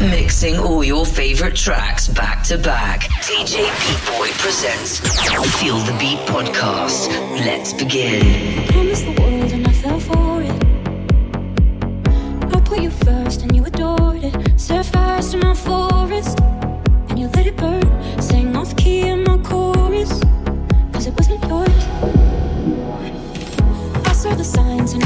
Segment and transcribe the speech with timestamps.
[0.00, 3.00] Mixing all your favorite tracks back to back.
[3.22, 4.98] DJ Beat Boy presents
[5.58, 7.08] Feel the Beat podcast.
[7.46, 8.58] Let's begin.
[8.58, 10.64] I promised the world and I fell for it.
[12.54, 14.60] I put you first and you adored it.
[14.60, 16.40] Set fires to my forest
[17.08, 18.20] and you let it burn.
[18.20, 20.20] Sang off key in my chorus,
[20.92, 21.86] cause it wasn't yours.
[24.06, 25.05] I saw the signs and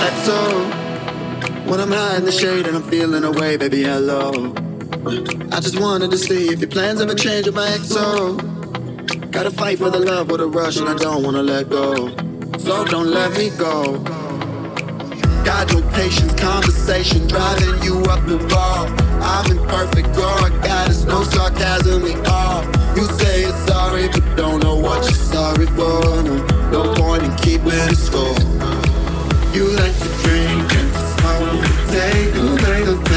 [0.00, 0.06] me.
[0.06, 1.66] XO.
[1.70, 4.54] When I'm high in the shade and I'm feeling away, baby, hello.
[5.52, 7.96] I just wanted to see if your plans ever change with my XO.
[7.98, 9.26] Oh.
[9.30, 12.08] Gotta fight for the love with a rush and I don't wanna let go.
[12.58, 13.98] So don't let me go.
[15.44, 18.86] Got no patience, conversation, driving you up the wall.
[19.22, 22.64] I'm imperfect, girl, I got it's no sarcasm at all.
[22.96, 26.22] You say you're sorry, but don't know what you're sorry for.
[26.22, 28.89] No, no point in keeping score.
[29.52, 30.72] You like to drink.
[30.78, 33.09] And smoke, take away the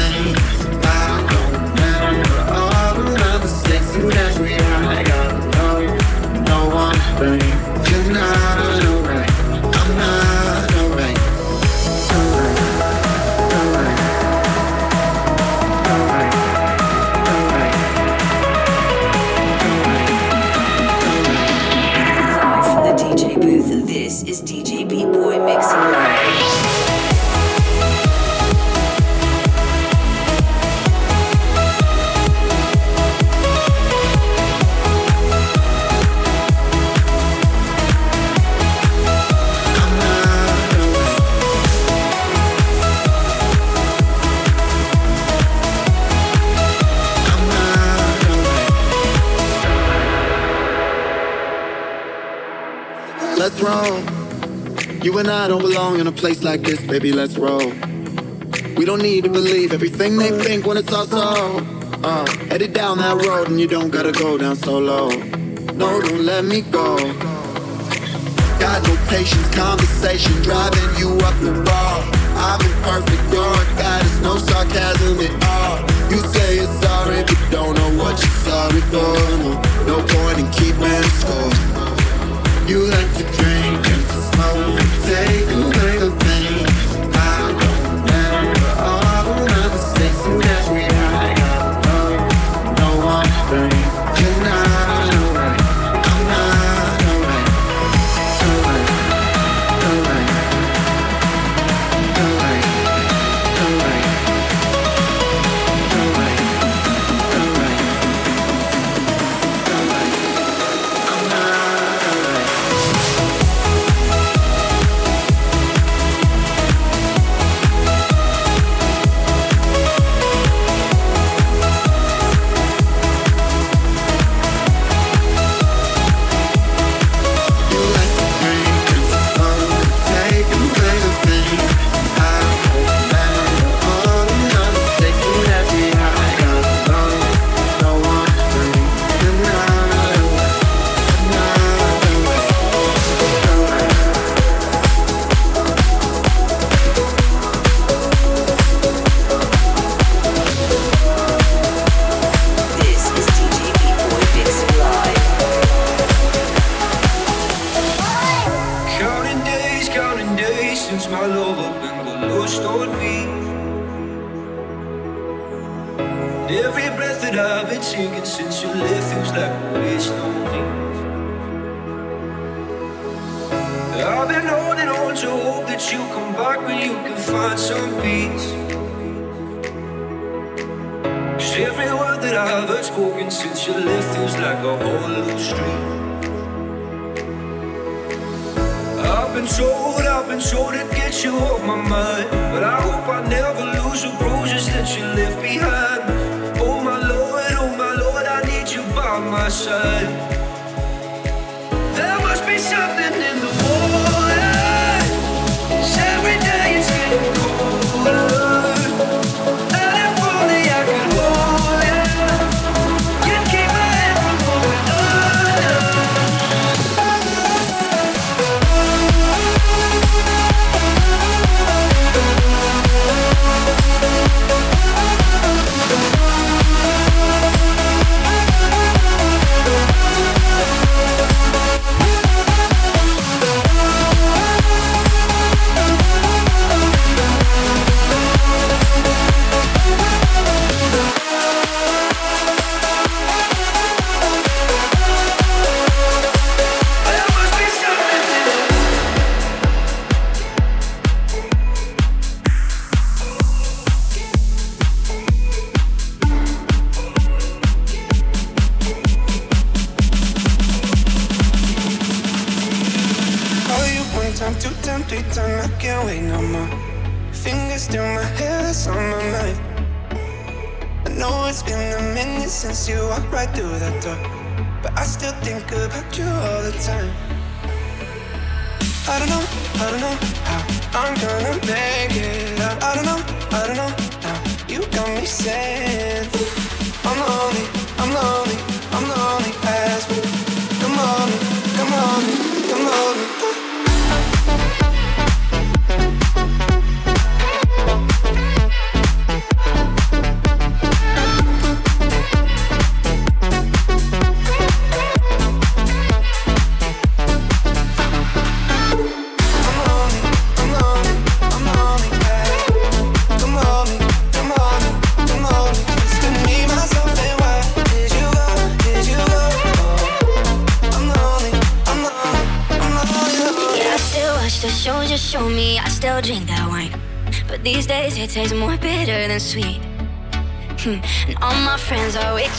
[53.44, 54.00] Let's roll.
[55.04, 57.12] You and I don't belong in a place like this, baby.
[57.12, 57.74] Let's roll.
[58.74, 61.58] We don't need to believe everything they think when it's all so.
[62.02, 65.10] Uh, headed down that road and you don't gotta go down so low.
[65.76, 66.96] No, don't let me go.
[68.64, 72.00] Got no patience, conversation, driving you up the wall.
[72.40, 75.80] I'm imperfect, you're a goddess, no sarcasm at all.
[76.10, 79.12] You say you're sorry, but don't know what you're sorry for.
[79.44, 81.83] No, no point in keeping score.
[82.66, 83.86] You like to drink.
[83.92, 84.93] And to smoke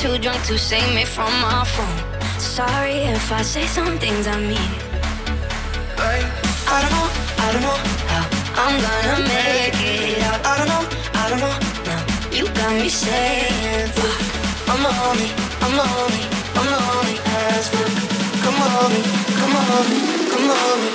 [0.06, 1.98] too drunk to save me from my phone.
[2.40, 4.72] Sorry if I say some things I mean.
[6.02, 6.22] Hey.
[6.68, 7.08] I don't know,
[7.44, 7.80] I don't know
[8.12, 8.26] how
[8.64, 10.40] I'm gonna make it out.
[10.46, 10.84] I don't know,
[11.22, 11.56] I don't know
[11.90, 12.02] now.
[12.38, 14.20] You got me saying, fuck.
[14.72, 15.30] I'm lonely,
[15.66, 16.24] I'm lonely,
[16.60, 17.94] I'm lonely as fuck.
[18.44, 18.92] Come on,
[19.40, 19.86] come on,
[20.32, 20.95] come on.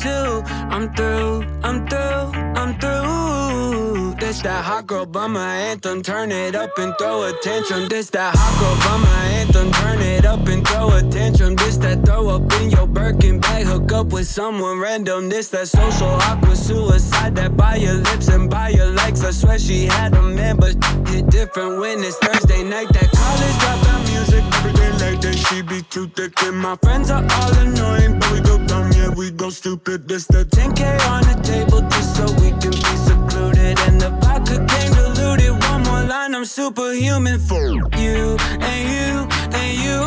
[0.00, 0.42] Too.
[0.46, 4.14] I'm through, I'm through, I'm through.
[4.18, 6.02] This that hot girl bummer anthem.
[6.02, 7.88] Turn it up and throw attention.
[7.88, 9.70] This that hot girl bummer anthem.
[9.72, 11.56] Turn it up and throw attention.
[11.56, 13.66] This that throw up in your Birkin bag.
[13.66, 15.28] Hook up with someone random.
[15.28, 17.36] This that social awkward suicide.
[17.36, 19.22] That by your lips and by your likes.
[19.22, 20.74] I swear she had a man, but
[21.08, 22.88] hit different when it's Thursday night.
[22.92, 23.99] That college dropout
[24.40, 25.36] every day like that.
[25.48, 29.08] She be too thick and my friends are all annoying, but we go dumb, yeah
[29.10, 30.08] we go stupid.
[30.08, 33.78] This the 10k on the table just so we can be secluded.
[33.86, 35.52] And the vodka came diluted.
[35.70, 37.68] One more line, I'm superhuman for
[38.04, 38.36] you
[38.70, 39.28] and you
[39.60, 40.00] and you.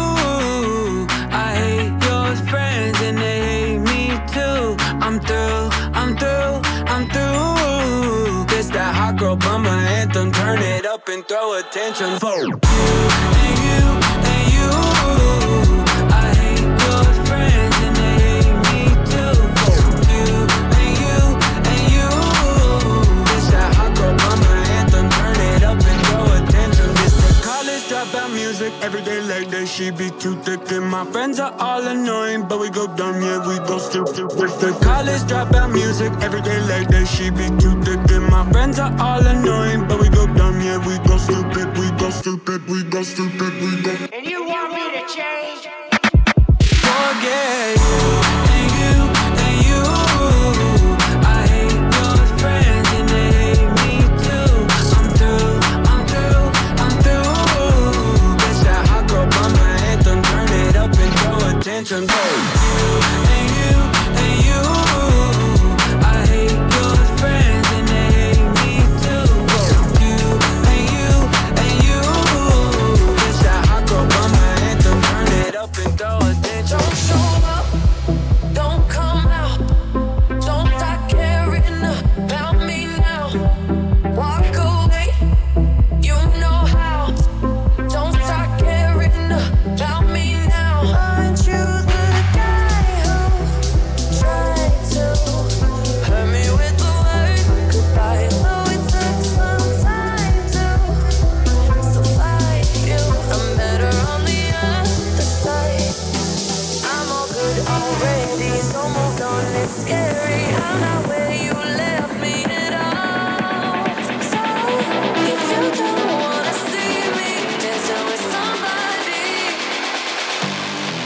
[1.31, 4.01] I hate your friends and they hate me
[4.35, 4.75] too.
[5.05, 6.61] I'm through, I'm through,
[6.95, 8.45] I'm through.
[8.55, 10.31] This that hot girl bummer anthem.
[10.31, 12.53] Turn it up and throw attention for you
[13.41, 13.81] and you
[14.29, 15.92] and you.
[28.83, 30.69] Every day like that, she be too thick.
[30.71, 34.25] And my friends are all annoying, but we go dumb, yeah, we go stupid.
[34.35, 36.11] With the college dropout music.
[36.21, 38.11] Every day like that, she be too thick.
[38.11, 41.77] And my friends are all annoying, but we go dumb, yeah, we go stupid.
[41.77, 43.95] We go stupid, we go stupid, we go.
[44.11, 45.63] And you want me to change?
[46.93, 47.62] forget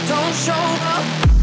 [0.08, 1.37] don't show up.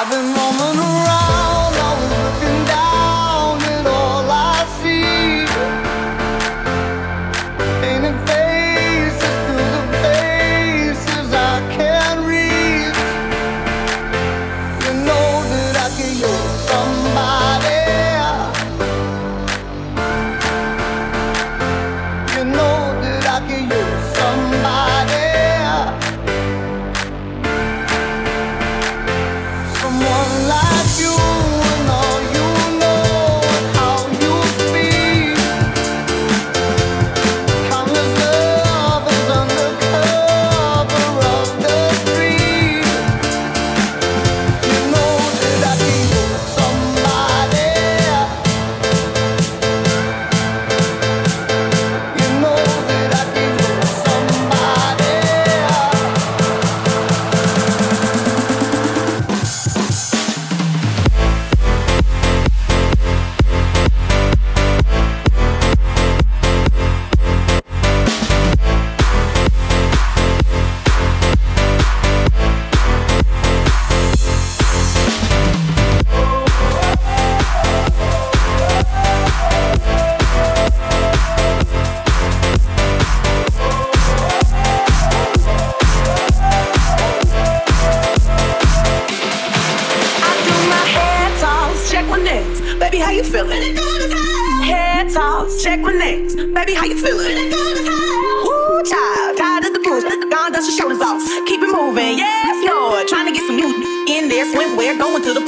[0.00, 0.87] I've been roaming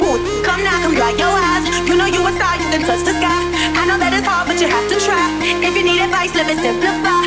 [0.01, 1.65] Come now, come dry your eyes.
[1.87, 3.41] You know you a star, you can touch the sky.
[3.77, 5.25] I know that it's hard, but you have to try.
[5.61, 7.21] If you need advice, let me simplify.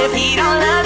[0.00, 0.85] If he don't love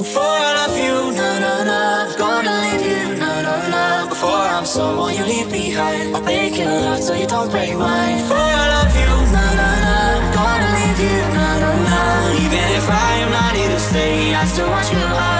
[0.00, 2.16] Before I love you, na na na.
[2.16, 4.08] Gonna leave you, na na na.
[4.08, 8.16] Before I'm someone you leave behind, I'll break your heart so you don't break mine.
[8.16, 9.96] Before I love you, na na na.
[10.32, 12.00] Gonna leave you, na na na.
[12.32, 14.98] Even if I am not here to stay, I still want you.
[14.98, 15.39] High.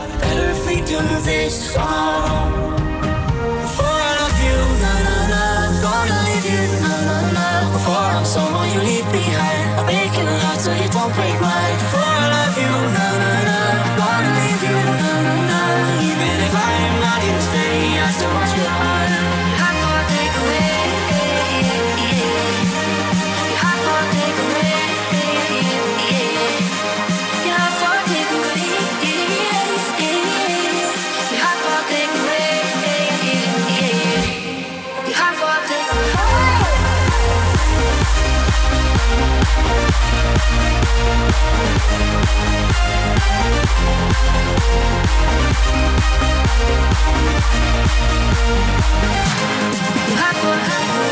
[0.21, 2.51] better if to do this song.
[3.65, 5.43] Before I love you, na na na,
[5.85, 7.47] gonna leave you, na na na.
[7.75, 11.75] Before I'm someone you leave behind, I'll make you love so you don't break mine.
[11.83, 12.50] Before I love
[50.59, 51.10] forever